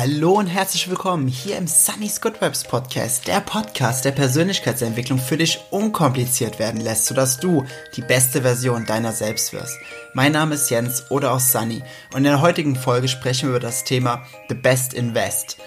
[0.00, 5.36] Hallo und herzlich willkommen hier im Sunny's Good Vibes Podcast, der Podcast, der Persönlichkeitsentwicklung für
[5.36, 9.76] dich unkompliziert werden lässt, sodass du die beste Version deiner selbst wirst.
[10.14, 11.82] Mein Name ist Jens oder auch Sunny
[12.14, 15.58] und in der heutigen Folge sprechen wir über das Thema The Best Invest.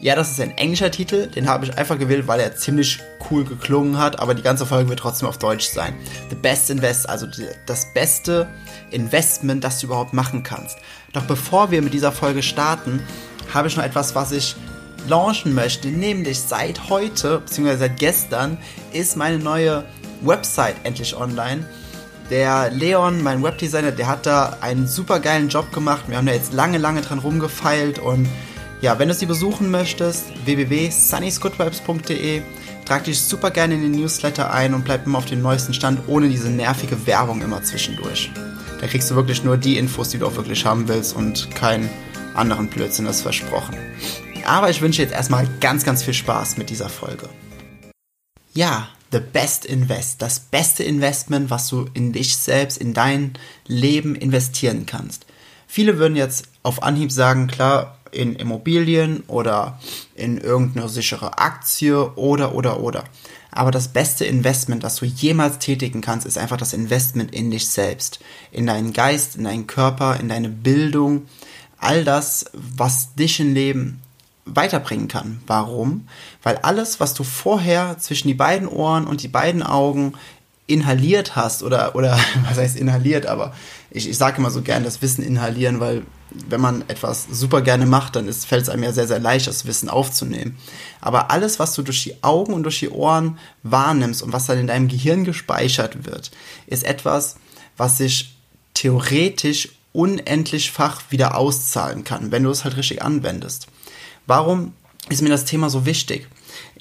[0.00, 2.98] Ja, das ist ein englischer Titel, den habe ich einfach gewählt, weil er ziemlich
[3.30, 5.94] cool geklungen hat, aber die ganze Folge wird trotzdem auf Deutsch sein.
[6.30, 7.26] The Best Invest, also
[7.66, 8.48] das beste
[8.90, 10.78] Investment, das du überhaupt machen kannst.
[11.12, 13.02] Doch bevor wir mit dieser Folge starten,
[13.52, 14.56] habe ich noch etwas, was ich
[15.08, 15.88] launchen möchte.
[15.88, 18.58] Nämlich seit heute, beziehungsweise seit gestern,
[18.92, 19.84] ist meine neue
[20.22, 21.64] Website endlich online.
[22.30, 26.04] Der Leon, mein Webdesigner, der hat da einen super geilen Job gemacht.
[26.06, 28.28] Wir haben da jetzt lange, lange dran rumgefeilt und
[28.80, 32.42] ja, wenn du sie besuchen möchtest, www.sunnysgoodvibes.de,
[32.84, 36.00] trag dich super gerne in den Newsletter ein und bleib immer auf dem neuesten Stand,
[36.08, 38.32] ohne diese nervige Werbung immer zwischendurch.
[38.80, 41.88] Da kriegst du wirklich nur die Infos, die du auch wirklich haben willst und kein
[42.34, 43.76] anderen Blödsinn ist versprochen.
[44.44, 47.28] Aber ich wünsche jetzt erstmal ganz, ganz viel Spaß mit dieser Folge.
[48.54, 53.34] Ja, the best invest, das beste Investment, was du in dich selbst, in dein
[53.66, 55.26] Leben investieren kannst.
[55.66, 59.80] Viele würden jetzt auf Anhieb sagen, klar, in Immobilien oder
[60.14, 63.04] in irgendeine sichere Aktie oder, oder, oder.
[63.50, 67.68] Aber das beste Investment, das du jemals tätigen kannst, ist einfach das Investment in dich
[67.68, 68.20] selbst.
[68.50, 71.26] In deinen Geist, in deinen Körper, in deine Bildung,
[71.82, 74.00] all das, was dich im Leben
[74.44, 75.40] weiterbringen kann.
[75.46, 76.08] Warum?
[76.42, 80.14] Weil alles, was du vorher zwischen die beiden Ohren und die beiden Augen
[80.66, 83.52] inhaliert hast oder, oder was heißt inhaliert, aber
[83.90, 86.02] ich, ich sage immer so gern das Wissen inhalieren, weil
[86.48, 89.66] wenn man etwas super gerne macht, dann fällt es einem ja sehr, sehr leicht, das
[89.66, 90.56] Wissen aufzunehmen.
[91.00, 94.58] Aber alles, was du durch die Augen und durch die Ohren wahrnimmst und was dann
[94.58, 96.30] in deinem Gehirn gespeichert wird,
[96.66, 97.36] ist etwas,
[97.76, 98.34] was sich
[98.72, 103.66] theoretisch unendlichfach wieder auszahlen kann, wenn du es halt richtig anwendest.
[104.26, 104.72] Warum
[105.08, 106.28] ist mir das Thema so wichtig?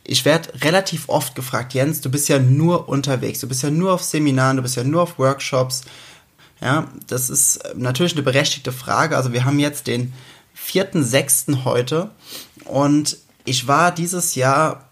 [0.03, 3.93] Ich werde relativ oft gefragt, Jens, du bist ja nur unterwegs, du bist ja nur
[3.93, 5.83] auf Seminaren, du bist ja nur auf Workshops,
[6.61, 9.17] ja, das ist natürlich eine berechtigte Frage.
[9.17, 10.13] Also wir haben jetzt den
[10.55, 11.63] 4.6.
[11.65, 12.11] heute
[12.65, 14.87] und ich war dieses Jahr,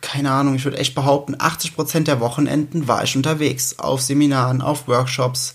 [0.00, 3.78] keine Ahnung, ich würde echt behaupten, 80% der Wochenenden war ich unterwegs.
[3.78, 5.54] Auf Seminaren, auf Workshops.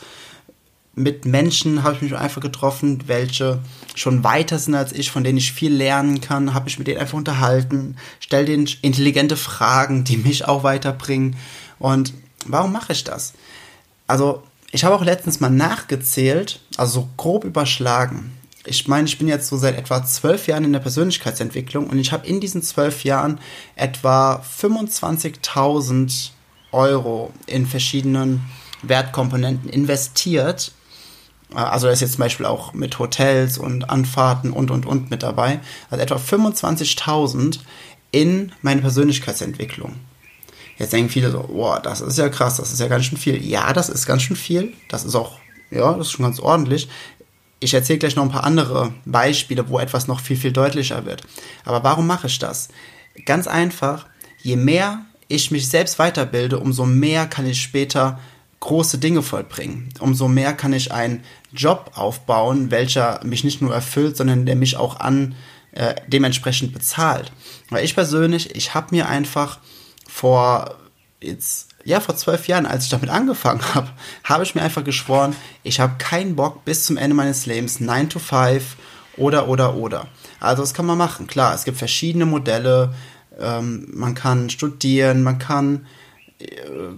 [0.99, 3.59] Mit Menschen habe ich mich einfach getroffen, welche
[3.93, 6.99] schon weiter sind als ich, von denen ich viel lernen kann, habe ich mit denen
[6.99, 11.35] einfach unterhalten, stell denen intelligente Fragen, die mich auch weiterbringen.
[11.77, 12.15] Und
[12.47, 13.33] warum mache ich das?
[14.07, 14.41] Also
[14.71, 18.31] ich habe auch letztens mal nachgezählt, also so grob überschlagen.
[18.65, 22.11] Ich meine, ich bin jetzt so seit etwa zwölf Jahren in der Persönlichkeitsentwicklung und ich
[22.11, 23.39] habe in diesen zwölf Jahren
[23.75, 26.31] etwa 25.000
[26.71, 28.41] Euro in verschiedenen
[28.81, 30.71] Wertkomponenten investiert.
[31.53, 35.23] Also da ist jetzt zum Beispiel auch mit Hotels und Anfahrten und und und mit
[35.23, 35.59] dabei.
[35.89, 37.59] Also etwa 25.000
[38.11, 39.95] in meine Persönlichkeitsentwicklung.
[40.77, 43.43] Jetzt denken viele so, boah, das ist ja krass, das ist ja ganz schön viel.
[43.43, 44.73] Ja, das ist ganz schön viel.
[44.89, 45.39] Das ist auch,
[45.71, 46.87] ja, das ist schon ganz ordentlich.
[47.59, 51.23] Ich erzähle gleich noch ein paar andere Beispiele, wo etwas noch viel, viel deutlicher wird.
[51.65, 52.69] Aber warum mache ich das?
[53.25, 54.05] Ganz einfach,
[54.43, 58.19] je mehr ich mich selbst weiterbilde, umso mehr kann ich später
[58.59, 59.89] große Dinge vollbringen.
[59.99, 61.23] Umso mehr kann ich einen
[61.53, 65.35] Job aufbauen, welcher mich nicht nur erfüllt, sondern der mich auch an
[65.71, 67.31] äh, dementsprechend bezahlt.
[67.69, 69.59] Weil ich persönlich, ich habe mir einfach
[70.07, 70.75] vor
[71.21, 73.89] jetzt, ja, vor zwölf Jahren, als ich damit angefangen habe,
[74.23, 78.09] habe ich mir einfach geschworen, ich habe keinen Bock bis zum Ende meines Lebens 9
[78.09, 78.75] to 5
[79.17, 80.07] oder, oder, oder.
[80.39, 81.27] Also das kann man machen.
[81.27, 82.93] Klar, es gibt verschiedene Modelle.
[83.39, 85.85] Ähm, man kann studieren, man kann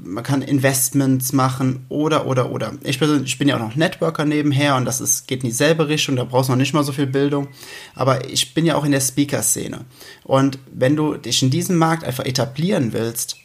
[0.03, 2.73] man kann Investments machen oder, oder, oder.
[2.83, 5.87] Ich, persönlich, ich bin ja auch noch Networker nebenher und das ist, geht in dieselbe
[5.87, 7.47] Richtung, da brauchst du noch nicht mal so viel Bildung.
[7.95, 9.85] Aber ich bin ja auch in der Speaker-Szene.
[10.23, 13.37] Und wenn du dich in diesem Markt einfach etablieren willst,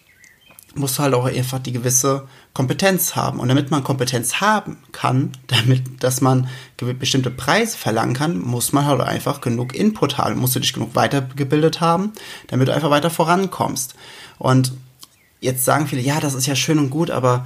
[0.75, 3.39] musst du halt auch einfach die gewisse Kompetenz haben.
[3.39, 6.49] Und damit man Kompetenz haben kann, damit, dass man
[6.99, 10.97] bestimmte Preise verlangen kann, muss man halt einfach genug Input haben, musst du dich genug
[10.97, 12.13] weitergebildet haben,
[12.49, 13.95] damit du einfach weiter vorankommst.
[14.39, 14.73] Und
[15.45, 17.45] Jetzt sagen viele, ja, das ist ja schön und gut, aber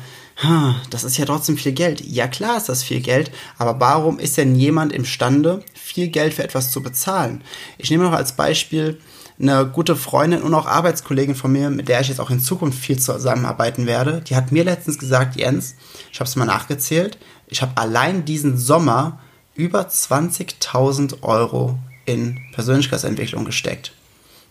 [0.88, 2.00] das ist ja trotzdem viel Geld.
[2.00, 6.44] Ja, klar ist das viel Geld, aber warum ist denn jemand imstande, viel Geld für
[6.44, 7.42] etwas zu bezahlen?
[7.76, 9.00] Ich nehme noch als Beispiel
[9.40, 12.78] eine gute Freundin und auch Arbeitskollegin von mir, mit der ich jetzt auch in Zukunft
[12.78, 14.20] viel zusammenarbeiten werde.
[14.20, 15.74] Die hat mir letztens gesagt, Jens,
[16.12, 17.18] ich habe es mal nachgezählt,
[17.48, 19.18] ich habe allein diesen Sommer
[19.56, 23.92] über 20.000 Euro in Persönlichkeitsentwicklung gesteckt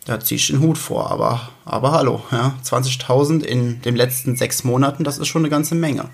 [0.07, 4.63] da ziehe ich den Hut vor, aber, aber hallo, ja, 20.000 in den letzten sechs
[4.63, 6.09] Monaten, das ist schon eine ganze Menge.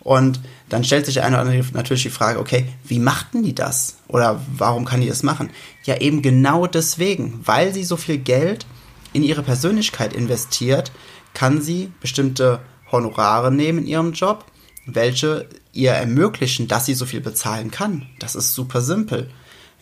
[0.00, 0.40] Und
[0.70, 3.98] dann stellt sich eine oder andere natürlich die Frage, okay, wie machten die das?
[4.08, 5.50] Oder warum kann die das machen?
[5.84, 8.64] Ja, eben genau deswegen, weil sie so viel Geld
[9.12, 10.90] in ihre Persönlichkeit investiert,
[11.34, 12.60] kann sie bestimmte
[12.90, 14.46] Honorare nehmen in ihrem Job,
[14.86, 18.06] welche ihr ermöglichen, dass sie so viel bezahlen kann.
[18.18, 19.28] Das ist super simpel.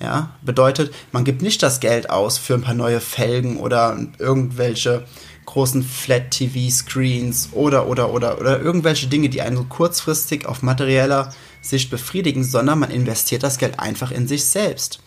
[0.00, 5.04] Ja, bedeutet, man gibt nicht das Geld aus für ein paar neue Felgen oder irgendwelche
[5.46, 11.32] großen Flat-TV-Screens oder, oder, oder, oder irgendwelche Dinge, die einen kurzfristig auf materieller
[11.62, 15.00] Sicht befriedigen, sondern man investiert das Geld einfach in sich selbst.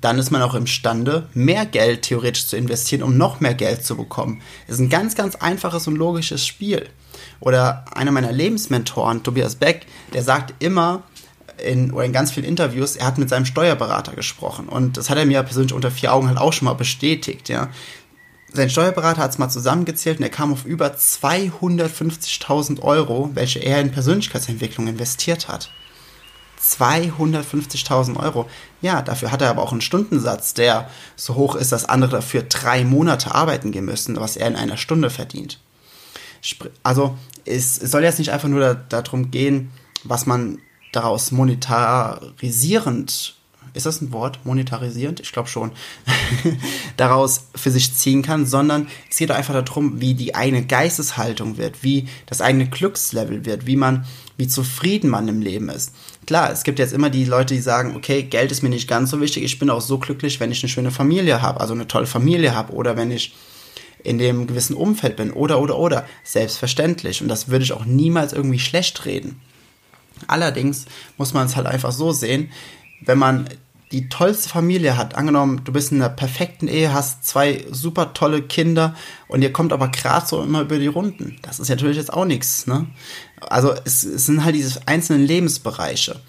[0.00, 3.96] Dann ist man auch imstande, mehr Geld theoretisch zu investieren, um noch mehr Geld zu
[3.96, 4.42] bekommen.
[4.66, 6.88] Es ist ein ganz, ganz einfaches und logisches Spiel.
[7.38, 11.04] Oder einer meiner Lebensmentoren, Tobias Beck, der sagt immer,
[11.62, 14.68] in, oder in ganz vielen Interviews, er hat mit seinem Steuerberater gesprochen.
[14.68, 17.70] Und das hat er mir persönlich unter vier Augen halt auch schon mal bestätigt, ja
[18.52, 23.80] sein Steuerberater hat es mal zusammengezählt und er kam auf über 250.000 Euro, welche er
[23.80, 25.70] in Persönlichkeitsentwicklung investiert hat.
[26.62, 28.48] 250.000 Euro.
[28.80, 32.42] Ja, dafür hat er aber auch einen Stundensatz, der so hoch ist, dass andere dafür
[32.42, 35.58] drei Monate arbeiten gehen müssen, was er in einer Stunde verdient.
[36.82, 39.70] Also es, soll jetzt nicht einfach nur da, darum gehen,
[40.04, 40.58] was man
[40.92, 43.34] daraus monetarisierend
[43.74, 45.20] ist das ein Wort, monetarisierend?
[45.20, 45.72] Ich glaube schon,
[46.96, 51.82] daraus für sich ziehen kann, sondern es geht einfach darum, wie die eigene Geisteshaltung wird,
[51.82, 54.04] wie das eigene Glückslevel wird, wie man,
[54.36, 55.94] wie zufrieden man im Leben ist.
[56.26, 59.10] Klar, es gibt jetzt immer die Leute, die sagen, okay, Geld ist mir nicht ganz
[59.10, 61.88] so wichtig, ich bin auch so glücklich, wenn ich eine schöne Familie habe, also eine
[61.88, 63.34] tolle Familie habe oder wenn ich
[64.04, 66.06] in dem gewissen Umfeld bin oder oder oder.
[66.24, 67.22] Selbstverständlich.
[67.22, 69.40] Und das würde ich auch niemals irgendwie schlecht reden.
[70.28, 70.86] Allerdings
[71.18, 72.50] muss man es halt einfach so sehen,
[73.04, 73.48] wenn man
[73.92, 78.42] die tollste Familie hat, angenommen, du bist in einer perfekten Ehe, hast zwei super tolle
[78.42, 78.94] Kinder
[79.28, 81.36] und ihr kommt aber gerade so immer über die Runden.
[81.42, 82.86] Das ist natürlich jetzt auch nichts, ne?
[83.40, 86.20] Also es, es sind halt diese einzelnen Lebensbereiche.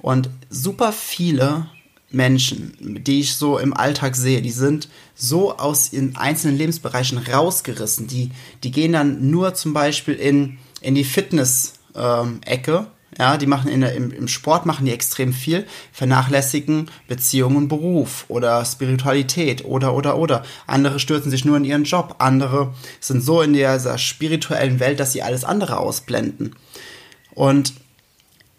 [0.00, 1.66] Und super viele
[2.10, 8.06] Menschen, die ich so im Alltag sehe, die sind so aus ihren einzelnen Lebensbereichen rausgerissen.
[8.06, 8.30] Die,
[8.64, 12.86] die gehen dann nur zum Beispiel in, in die Fitness-Ecke ähm,
[13.18, 18.24] ja, die machen in der, im, im Sport machen die extrem viel, vernachlässigen Beziehungen Beruf
[18.28, 20.44] oder Spiritualität oder oder oder.
[20.66, 25.12] Andere stürzen sich nur in ihren Job, andere sind so in dieser spirituellen Welt, dass
[25.12, 26.54] sie alles andere ausblenden.
[27.34, 27.74] Und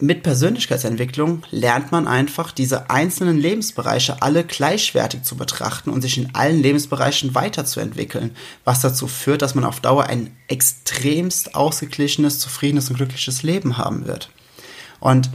[0.01, 6.33] mit Persönlichkeitsentwicklung lernt man einfach, diese einzelnen Lebensbereiche alle gleichwertig zu betrachten und sich in
[6.33, 12.95] allen Lebensbereichen weiterzuentwickeln, was dazu führt, dass man auf Dauer ein extremst ausgeglichenes, zufriedenes und
[12.95, 14.31] glückliches Leben haben wird.
[15.01, 15.29] Und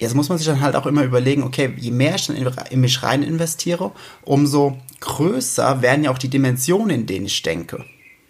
[0.00, 2.80] jetzt muss man sich dann halt auch immer überlegen, okay, je mehr ich dann in,
[2.80, 3.92] mich rein investiere,
[4.22, 7.84] umso größer werden ja auch die Dimensionen, in denen ich denke.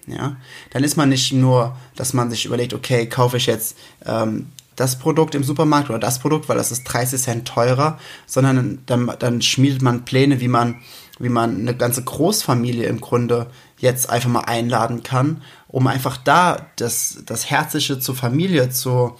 [0.06, 0.36] Ja,
[0.70, 4.98] dann ist man nicht nur, dass man sich überlegt, okay, kaufe ich jetzt ähm, das
[4.98, 9.42] Produkt im Supermarkt oder das Produkt, weil das ist 30 Cent teurer, sondern dann, dann
[9.42, 10.76] schmiedet man Pläne, wie man,
[11.18, 13.48] wie man eine ganze Großfamilie im Grunde
[13.78, 19.16] jetzt einfach mal einladen kann, um einfach da das, das Herzliche zur Familie zu,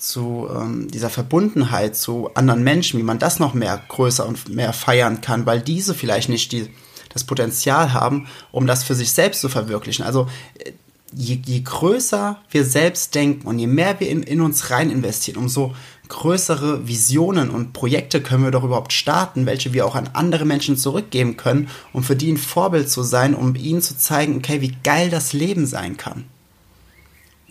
[0.00, 4.72] zu ähm, dieser Verbundenheit zu anderen Menschen, wie man das noch mehr größer und mehr
[4.72, 6.70] feiern kann, weil diese vielleicht nicht die,
[7.10, 10.04] das Potenzial haben, um das für sich selbst zu verwirklichen.
[10.04, 10.72] Also äh,
[11.12, 15.38] je, je größer wir selbst denken und je mehr wir in, in uns rein investieren,
[15.38, 15.74] umso
[16.08, 20.76] größere Visionen und Projekte können wir doch überhaupt starten, welche wir auch an andere Menschen
[20.76, 24.76] zurückgeben können, um für die ein Vorbild zu sein, um ihnen zu zeigen, okay, wie
[24.82, 26.24] geil das Leben sein kann.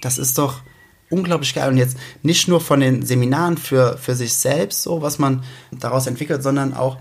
[0.01, 0.61] Das ist doch,
[1.09, 1.69] unglaublich geil.
[1.69, 6.07] Und jetzt nicht nur von den Seminaren für, für sich selbst, so was man daraus
[6.07, 6.97] entwickelt, sondern auch,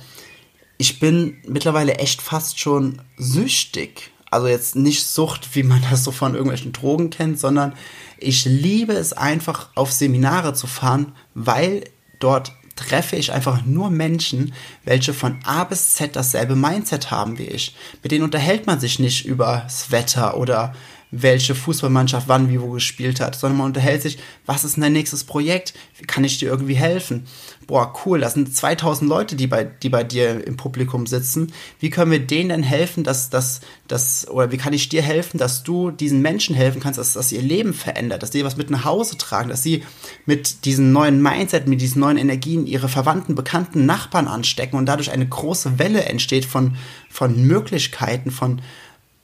[0.78, 4.10] ich bin mittlerweile echt fast schon süchtig.
[4.30, 7.74] Also jetzt nicht Sucht, wie man das so von irgendwelchen Drogen kennt, sondern
[8.18, 11.84] ich liebe es einfach auf Seminare zu fahren, weil
[12.20, 14.52] dort treffe ich einfach nur Menschen,
[14.84, 17.74] welche von A bis Z dasselbe Mindset haben wie ich.
[18.02, 20.74] Mit denen unterhält man sich nicht über das Wetter oder
[21.10, 25.24] welche Fußballmannschaft wann wie wo gespielt hat, sondern man unterhält sich, was ist dein nächstes
[25.24, 25.72] Projekt?
[25.98, 27.26] Wie kann ich dir irgendwie helfen?
[27.66, 31.52] Boah, cool, das sind 2000 Leute, die bei, die bei dir im Publikum sitzen.
[31.80, 35.38] Wie können wir denen denn helfen, dass das, dass, oder wie kann ich dir helfen,
[35.38, 38.70] dass du diesen Menschen helfen kannst, dass, dass ihr Leben verändert, dass sie was mit
[38.70, 39.82] nach Hause tragen, dass sie
[40.26, 45.10] mit diesem neuen Mindset, mit diesen neuen Energien ihre Verwandten, Bekannten, Nachbarn anstecken und dadurch
[45.10, 46.76] eine große Welle entsteht von,
[47.08, 48.60] von Möglichkeiten, von,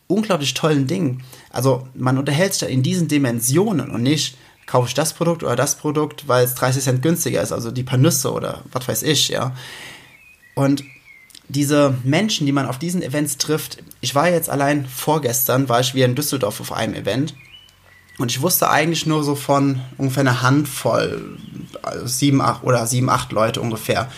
[0.06, 1.22] unglaublich tollen Dingen.
[1.50, 5.56] Also man unterhält sich da in diesen Dimensionen und nicht, kaufe ich das Produkt oder
[5.56, 9.02] das Produkt, weil es 30 Cent günstiger ist, also die paar Nüsse oder was weiß
[9.02, 9.54] ich, ja.
[10.54, 10.82] Und
[11.48, 15.94] diese Menschen, die man auf diesen Events trifft, ich war jetzt allein vorgestern, war ich
[15.94, 17.34] wieder in Düsseldorf auf einem Event
[18.18, 21.38] Und ich wusste eigentlich nur so von ungefähr einer Handvoll,
[21.82, 24.08] also sieben, acht oder sieben, acht Leute ungefähr,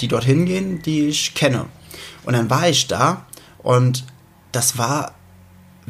[0.00, 1.66] die dorthin gehen, die ich kenne.
[2.24, 3.26] Und dann war ich da
[3.58, 4.04] und
[4.52, 5.14] das war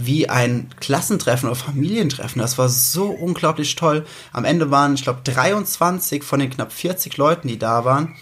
[0.07, 2.41] wie ein Klassentreffen oder Familientreffen.
[2.41, 4.05] Das war so unglaublich toll.
[4.33, 8.15] Am Ende waren, ich glaube, 23 von den knapp 40 Leuten, die da waren,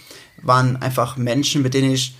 [0.42, 2.14] waren einfach Menschen, mit denen ich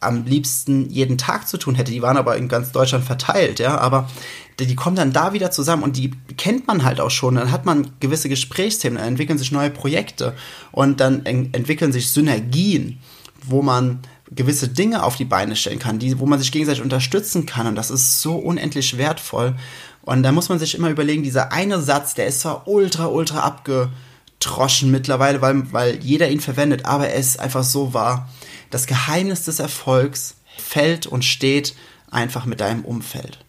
[0.00, 1.90] am liebsten jeden Tag zu tun hätte.
[1.90, 3.78] Die waren aber in ganz Deutschland verteilt, ja.
[3.78, 4.08] Aber
[4.58, 7.34] die kommen dann da wieder zusammen und die kennt man halt auch schon.
[7.34, 10.34] Dann hat man gewisse Gesprächsthemen, dann entwickeln sich neue Projekte
[10.72, 13.00] und dann entwickeln sich Synergien,
[13.46, 14.00] wo man
[14.34, 17.66] gewisse Dinge auf die Beine stellen kann, die, wo man sich gegenseitig unterstützen kann.
[17.66, 19.56] Und das ist so unendlich wertvoll.
[20.02, 23.40] Und da muss man sich immer überlegen, dieser eine Satz, der ist zwar ultra, ultra
[23.40, 28.28] abgetroschen mittlerweile, weil, weil jeder ihn verwendet, aber er ist einfach so wahr.
[28.70, 31.74] Das Geheimnis des Erfolgs fällt und steht
[32.10, 33.43] einfach mit deinem Umfeld.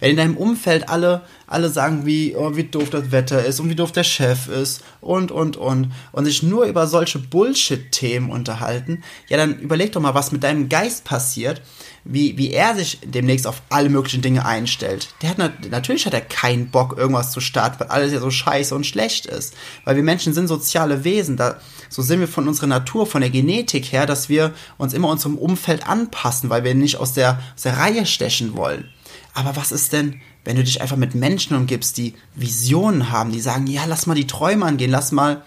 [0.00, 3.70] Wenn in deinem Umfeld alle, alle sagen, wie, oh, wie doof das Wetter ist und
[3.70, 9.02] wie doof der Chef ist und, und, und, und sich nur über solche Bullshit-Themen unterhalten,
[9.28, 11.62] ja, dann überleg doch mal, was mit deinem Geist passiert,
[12.04, 15.08] wie, wie er sich demnächst auf alle möglichen Dinge einstellt.
[15.22, 18.74] Der hat natürlich hat er keinen Bock, irgendwas zu starten, weil alles ja so scheiße
[18.74, 19.54] und schlecht ist.
[19.84, 21.36] Weil wir Menschen sind soziale Wesen.
[21.36, 25.08] Da, so sind wir von unserer Natur, von der Genetik her, dass wir uns immer
[25.08, 28.88] unserem Umfeld anpassen, weil wir nicht aus der, aus der Reihe stechen wollen.
[29.34, 33.40] Aber was ist denn, wenn du dich einfach mit Menschen umgibst, die Visionen haben, die
[33.40, 35.42] sagen, ja, lass mal die Träume angehen, lass mal,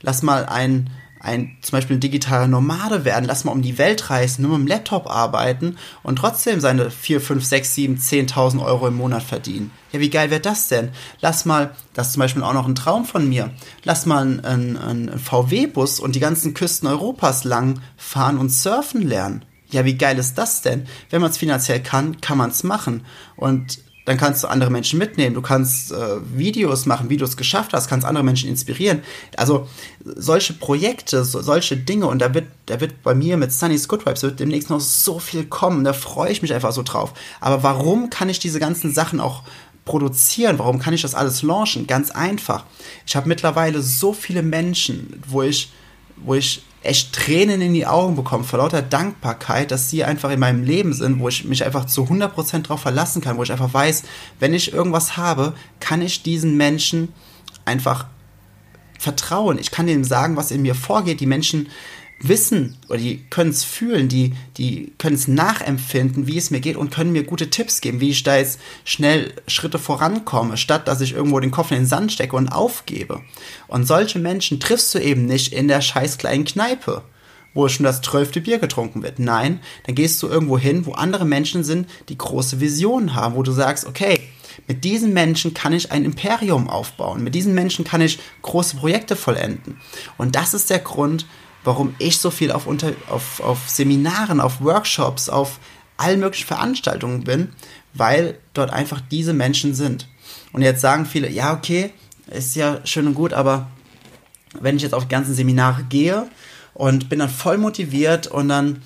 [0.00, 0.90] lass mal ein,
[1.20, 4.66] ein zum Beispiel ein digitaler Nomade werden, lass mal um die Welt reisen, nur mit
[4.66, 9.70] dem Laptop arbeiten und trotzdem seine 4, 5, 6, 7, 10.000 Euro im Monat verdienen.
[9.92, 10.90] Ja, wie geil wäre das denn?
[11.20, 13.50] Lass mal, das ist zum Beispiel auch noch ein Traum von mir,
[13.84, 19.44] lass mal einen, einen VW-Bus und die ganzen Küsten Europas lang fahren und surfen lernen.
[19.70, 20.86] Ja, wie geil ist das denn?
[21.10, 23.04] Wenn man es finanziell kann, kann man es machen.
[23.36, 25.34] Und dann kannst du andere Menschen mitnehmen.
[25.34, 25.96] Du kannst äh,
[26.34, 29.02] Videos machen, wie du es geschafft hast, kannst andere Menschen inspirieren.
[29.36, 29.68] Also
[30.02, 34.06] solche Projekte, so, solche Dinge und da wird, da wird bei mir mit Sunny's Good
[34.06, 35.84] Vibes wird demnächst noch so viel kommen.
[35.84, 37.12] Da freue ich mich einfach so drauf.
[37.38, 39.42] Aber warum kann ich diese ganzen Sachen auch
[39.84, 40.58] produzieren?
[40.58, 41.86] Warum kann ich das alles launchen?
[41.86, 42.64] Ganz einfach.
[43.06, 45.70] Ich habe mittlerweile so viele Menschen, wo ich,
[46.16, 50.40] wo ich echt Tränen in die Augen bekommen vor lauter Dankbarkeit, dass sie einfach in
[50.40, 53.74] meinem Leben sind, wo ich mich einfach zu 100% drauf verlassen kann, wo ich einfach
[53.74, 54.04] weiß,
[54.38, 57.12] wenn ich irgendwas habe, kann ich diesen Menschen
[57.64, 58.06] einfach
[58.98, 59.58] vertrauen.
[59.58, 61.20] Ich kann ihnen sagen, was in mir vorgeht.
[61.20, 61.68] Die Menschen
[62.20, 66.76] wissen oder die können es fühlen, die, die können es nachempfinden, wie es mir geht
[66.76, 71.00] und können mir gute Tipps geben, wie ich da jetzt schnell Schritte vorankomme, statt dass
[71.00, 73.20] ich irgendwo den Kopf in den Sand stecke und aufgebe.
[73.68, 77.02] Und solche Menschen triffst du eben nicht in der scheiß kleinen Kneipe,
[77.54, 79.18] wo schon das zwölfte Bier getrunken wird.
[79.18, 83.42] Nein, dann gehst du irgendwo hin, wo andere Menschen sind, die große Visionen haben, wo
[83.42, 84.20] du sagst, okay,
[84.66, 87.22] mit diesen Menschen kann ich ein Imperium aufbauen.
[87.22, 89.80] Mit diesen Menschen kann ich große Projekte vollenden.
[90.16, 91.26] Und das ist der Grund,
[91.64, 95.58] warum ich so viel auf, unter, auf, auf Seminaren, auf Workshops, auf
[95.96, 97.50] allen möglichen Veranstaltungen bin,
[97.94, 100.08] weil dort einfach diese Menschen sind.
[100.52, 101.92] Und jetzt sagen viele, ja, okay,
[102.28, 103.68] ist ja schön und gut, aber
[104.60, 106.28] wenn ich jetzt auf die ganzen Seminare gehe
[106.74, 108.82] und bin dann voll motiviert und dann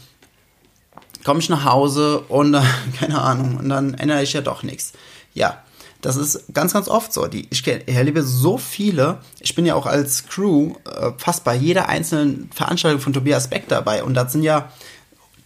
[1.25, 2.63] komme ich nach Hause und äh,
[2.99, 4.93] keine Ahnung, und dann ändere ich ja doch nichts.
[5.35, 5.62] Ja,
[6.03, 7.27] das ist ganz, ganz oft so.
[7.27, 9.21] Die, ich erlebe so viele.
[9.41, 13.69] Ich bin ja auch als Crew äh, fast bei jeder einzelnen Veranstaltung von Tobias Beck
[13.69, 14.03] dabei.
[14.03, 14.71] Und das sind ja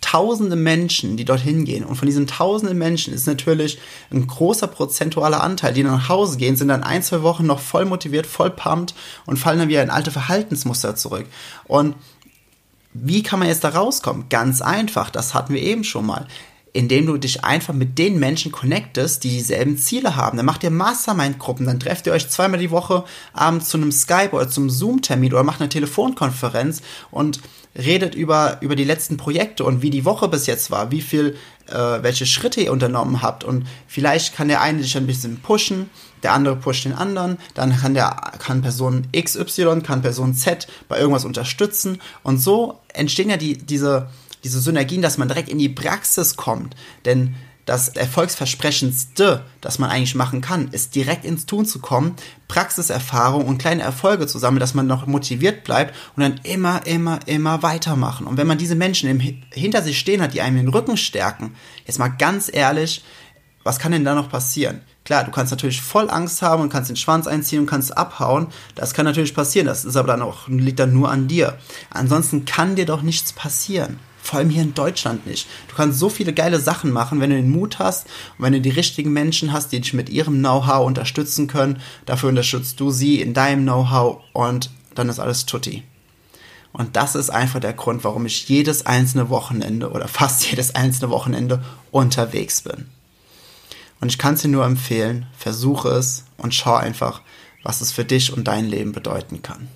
[0.00, 1.84] tausende Menschen, die dorthin gehen.
[1.84, 3.78] Und von diesen tausenden Menschen ist natürlich
[4.10, 7.84] ein großer prozentualer Anteil, die nach Hause gehen, sind dann ein, zwei Wochen noch voll
[7.84, 8.94] motiviert, voll pumped
[9.26, 11.26] und fallen dann wieder in alte Verhaltensmuster zurück.
[11.64, 11.96] Und
[12.94, 14.28] wie kann man jetzt da rauskommen?
[14.30, 16.26] Ganz einfach, das hatten wir eben schon mal
[16.76, 20.36] indem du dich einfach mit den Menschen connectest, die dieselben Ziele haben.
[20.36, 24.32] Dann macht ihr Mastermind-Gruppen, dann trefft ihr euch zweimal die Woche abends zu einem Skype
[24.32, 27.40] oder zum Zoom-Termin oder macht eine Telefonkonferenz und
[27.76, 31.36] redet über, über die letzten Projekte und wie die Woche bis jetzt war, wie viel,
[31.66, 33.44] äh, welche Schritte ihr unternommen habt.
[33.44, 35.90] Und vielleicht kann der eine dich ein bisschen pushen,
[36.22, 40.98] der andere pusht den anderen, dann kann der, kann Person XY, kann Person Z bei
[40.98, 42.00] irgendwas unterstützen.
[42.22, 44.08] Und so entstehen ja die, diese,
[44.46, 46.76] diese Synergien, dass man direkt in die Praxis kommt.
[47.04, 47.34] Denn
[47.64, 52.14] das Erfolgsversprechendste, das man eigentlich machen kann, ist direkt ins Tun zu kommen,
[52.46, 57.18] Praxiserfahrung und kleine Erfolge zu sammeln, dass man noch motiviert bleibt und dann immer, immer,
[57.26, 58.28] immer weitermachen.
[58.28, 61.56] Und wenn man diese Menschen im, hinter sich stehen hat, die einem den Rücken stärken,
[61.84, 63.04] jetzt mal ganz ehrlich,
[63.64, 64.82] was kann denn da noch passieren?
[65.04, 68.46] Klar, du kannst natürlich voll Angst haben und kannst den Schwanz einziehen und kannst abhauen.
[68.76, 69.66] Das kann natürlich passieren.
[69.66, 71.58] Das ist aber dann auch, liegt dann nur an dir.
[71.90, 75.46] Ansonsten kann dir doch nichts passieren Vor allem hier in Deutschland nicht.
[75.68, 78.06] Du kannst so viele geile Sachen machen, wenn du den Mut hast
[78.36, 81.80] und wenn du die richtigen Menschen hast, die dich mit ihrem Know-how unterstützen können.
[82.06, 85.84] Dafür unterstützt du sie in deinem Know-how und dann ist alles tutti.
[86.72, 91.10] Und das ist einfach der Grund, warum ich jedes einzelne Wochenende oder fast jedes einzelne
[91.10, 92.88] Wochenende unterwegs bin.
[94.00, 97.22] Und ich kann es dir nur empfehlen, versuche es und schau einfach,
[97.62, 99.68] was es für dich und dein Leben bedeuten kann.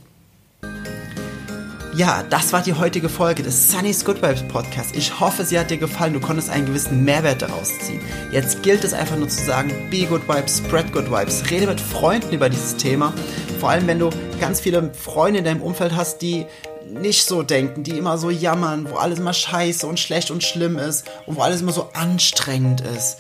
[1.93, 4.95] Ja, das war die heutige Folge des Sunny's Good Vibes Podcast.
[4.95, 6.13] Ich hoffe, sie hat dir gefallen.
[6.13, 8.01] Du konntest einen gewissen Mehrwert daraus ziehen.
[8.31, 11.51] Jetzt gilt es einfach nur zu sagen, be good vibes, spread good vibes.
[11.51, 13.13] Rede mit Freunden über dieses Thema.
[13.59, 16.47] Vor allem, wenn du ganz viele Freunde in deinem Umfeld hast, die
[16.89, 20.79] nicht so denken, die immer so jammern, wo alles immer scheiße und schlecht und schlimm
[20.79, 23.19] ist und wo alles immer so anstrengend ist.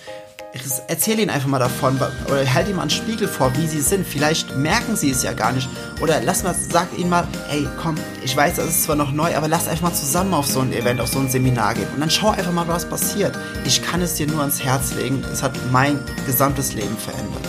[0.89, 4.05] Erzähl ihnen einfach mal davon oder halt ihnen mal einen Spiegel vor, wie sie sind.
[4.05, 5.69] Vielleicht merken sie es ja gar nicht.
[6.01, 9.37] Oder lass mal, sag ihnen mal, ey, komm, ich weiß, das ist zwar noch neu,
[9.37, 11.87] aber lass einfach mal zusammen auf so ein Event, auf so ein Seminar gehen.
[11.95, 13.39] Und dann schau einfach mal, was passiert.
[13.65, 15.23] Ich kann es dir nur ans Herz legen.
[15.33, 17.47] Es hat mein gesamtes Leben verändert.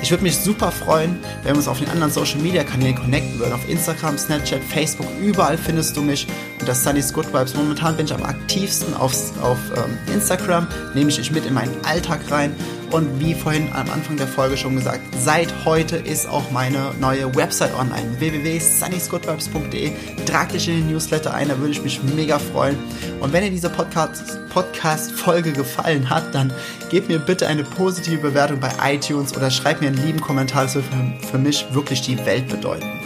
[0.00, 3.38] Ich würde mich super freuen, wenn wir uns auf den anderen Social Media Kanälen connecten
[3.38, 3.52] würden.
[3.52, 6.26] Auf Instagram, Snapchat, Facebook, überall findest du mich
[6.60, 7.54] unter Sunny's Good Vibes.
[7.54, 9.12] Momentan bin ich am aktivsten auf,
[9.42, 12.54] auf ähm, Instagram, nehme ich dich mit in meinen Alltag rein
[12.90, 17.34] und wie vorhin am Anfang der Folge schon gesagt, seit heute ist auch meine neue
[17.34, 19.92] Website online, www.sunnysgoodvibes.de.
[20.24, 22.78] Trag dich in den Newsletter ein, da würde ich mich mega freuen.
[23.20, 25.24] Und wenn dir diese Podcast-Folge Podcast
[25.54, 26.52] gefallen hat, dann
[26.90, 30.72] gib mir bitte eine positive Bewertung bei iTunes oder schreib mir einen lieben Kommentar, das
[30.72, 30.82] für,
[31.30, 32.97] für mich wirklich die Welt bedeuten.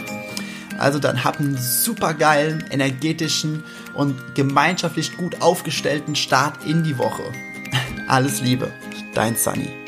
[0.79, 3.63] Also dann hab einen super geilen, energetischen
[3.93, 7.23] und gemeinschaftlich gut aufgestellten Start in die Woche.
[8.07, 8.71] Alles Liebe.
[9.13, 9.82] Dein Sunny.